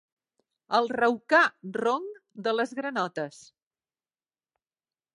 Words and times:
El 0.77 0.89
raucar 0.97 1.41
ronc 1.77 2.17
de 2.49 2.57
les 2.61 2.75
granotes. 2.83 3.41